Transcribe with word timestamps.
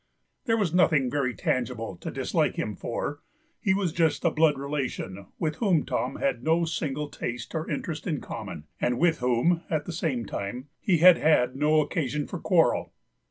There 0.45 0.57
was 0.57 0.73
nothing 0.73 1.11
very 1.11 1.35
tangible 1.35 1.95
to 1.97 2.09
dislike 2.09 2.55
him 2.55 2.75
for; 2.75 3.19
he 3.59 3.75
was 3.75 3.93
just 3.93 4.25
a 4.25 4.31
blood 4.31 4.57
relation, 4.57 5.27
with 5.37 5.57
whom 5.57 5.85
Tom 5.85 6.15
had 6.15 6.41
no 6.43 6.65
single 6.65 7.07
taste 7.07 7.53
or 7.53 7.69
interest 7.69 8.07
in 8.07 8.19
common, 8.19 8.63
and 8.79 8.97
with 8.97 9.19
whom, 9.19 9.61
at 9.69 9.85
the 9.85 9.93
same 9.93 10.25
time, 10.25 10.69
he 10.79 10.97
had 10.97 11.17
had 11.19 11.55
no 11.55 11.81
occasion 11.81 12.25
for 12.25 12.39
quarrel. 12.39 12.91